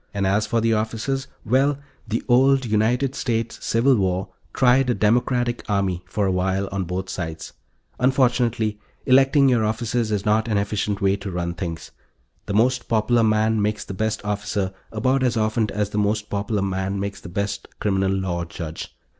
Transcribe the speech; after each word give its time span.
And 0.15 0.25
as 0.25 0.47
for 0.47 0.61
the 0.61 0.73
officers 0.73 1.27
well, 1.45 1.77
the 2.07 2.23
old 2.27 2.65
United 2.65 3.13
States 3.13 3.63
Civil 3.63 3.97
War 3.97 4.29
tried 4.51 4.89
a 4.89 4.95
democratic 4.95 5.63
army 5.69 6.01
for 6.07 6.25
a 6.25 6.31
while, 6.31 6.67
on 6.71 6.85
both 6.85 7.07
sides. 7.07 7.53
Unfortunately, 7.99 8.79
electing 9.05 9.47
your 9.47 9.63
officers 9.63 10.11
is 10.11 10.25
not 10.25 10.47
an 10.47 10.57
efficient 10.57 11.01
way 11.01 11.17
to 11.17 11.29
run 11.29 11.53
things. 11.53 11.91
The 12.47 12.55
most 12.55 12.89
popular 12.89 13.21
man 13.23 13.61
makes 13.61 13.85
the 13.85 13.93
best 13.93 14.25
officer 14.25 14.73
about 14.91 15.21
as 15.21 15.37
often 15.37 15.69
as 15.69 15.91
the 15.91 15.99
most 15.99 16.31
popular 16.31 16.63
man 16.63 16.99
makes 16.99 17.21
the 17.21 17.29
best 17.29 17.67
criminal 17.79 18.11
law 18.11 18.43
judge. 18.45 18.95